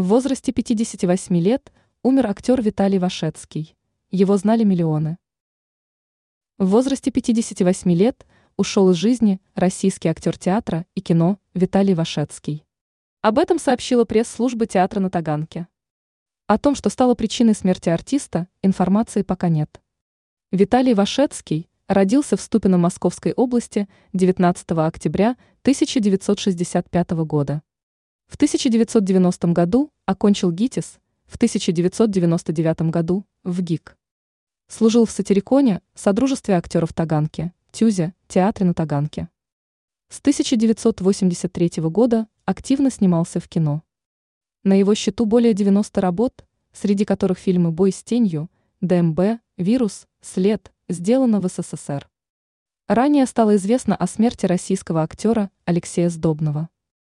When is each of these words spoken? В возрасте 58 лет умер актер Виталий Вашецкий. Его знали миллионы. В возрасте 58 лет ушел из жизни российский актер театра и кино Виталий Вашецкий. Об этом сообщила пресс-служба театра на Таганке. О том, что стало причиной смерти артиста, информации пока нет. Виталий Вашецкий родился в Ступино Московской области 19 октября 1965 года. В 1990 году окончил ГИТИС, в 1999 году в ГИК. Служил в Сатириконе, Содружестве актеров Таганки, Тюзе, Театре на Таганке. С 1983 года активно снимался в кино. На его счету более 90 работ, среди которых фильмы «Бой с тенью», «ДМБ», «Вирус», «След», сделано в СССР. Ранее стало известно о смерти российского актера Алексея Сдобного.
В 0.00 0.04
возрасте 0.04 0.50
58 0.50 1.36
лет 1.40 1.70
умер 2.02 2.28
актер 2.28 2.62
Виталий 2.62 2.96
Вашецкий. 2.96 3.76
Его 4.10 4.38
знали 4.38 4.64
миллионы. 4.64 5.18
В 6.56 6.68
возрасте 6.68 7.10
58 7.10 7.92
лет 7.92 8.26
ушел 8.56 8.88
из 8.92 8.96
жизни 8.96 9.42
российский 9.54 10.08
актер 10.08 10.38
театра 10.38 10.86
и 10.94 11.02
кино 11.02 11.38
Виталий 11.52 11.92
Вашецкий. 11.92 12.64
Об 13.20 13.38
этом 13.38 13.58
сообщила 13.58 14.06
пресс-служба 14.06 14.64
театра 14.64 15.00
на 15.00 15.10
Таганке. 15.10 15.68
О 16.46 16.56
том, 16.56 16.74
что 16.74 16.88
стало 16.88 17.14
причиной 17.14 17.52
смерти 17.54 17.90
артиста, 17.90 18.48
информации 18.62 19.20
пока 19.20 19.50
нет. 19.50 19.82
Виталий 20.50 20.94
Вашецкий 20.94 21.68
родился 21.88 22.38
в 22.38 22.40
Ступино 22.40 22.78
Московской 22.78 23.34
области 23.34 23.86
19 24.14 24.70
октября 24.70 25.36
1965 25.60 27.10
года. 27.10 27.62
В 28.30 28.36
1990 28.36 29.48
году 29.48 29.90
окончил 30.06 30.52
ГИТИС, 30.52 31.00
в 31.26 31.34
1999 31.34 32.82
году 32.82 33.26
в 33.42 33.60
ГИК. 33.60 33.96
Служил 34.68 35.04
в 35.04 35.10
Сатириконе, 35.10 35.82
Содружестве 35.96 36.54
актеров 36.54 36.92
Таганки, 36.92 37.52
Тюзе, 37.72 38.14
Театре 38.28 38.66
на 38.66 38.74
Таганке. 38.74 39.28
С 40.10 40.20
1983 40.20 41.82
года 41.88 42.28
активно 42.44 42.92
снимался 42.92 43.40
в 43.40 43.48
кино. 43.48 43.82
На 44.62 44.78
его 44.78 44.94
счету 44.94 45.26
более 45.26 45.52
90 45.52 46.00
работ, 46.00 46.44
среди 46.72 47.04
которых 47.04 47.36
фильмы 47.36 47.72
«Бой 47.72 47.90
с 47.90 48.00
тенью», 48.04 48.48
«ДМБ», 48.80 49.40
«Вирус», 49.56 50.06
«След», 50.20 50.70
сделано 50.88 51.40
в 51.40 51.48
СССР. 51.48 52.08
Ранее 52.86 53.26
стало 53.26 53.56
известно 53.56 53.96
о 53.96 54.06
смерти 54.06 54.46
российского 54.46 55.02
актера 55.02 55.50
Алексея 55.64 56.08
Сдобного. 56.08 56.68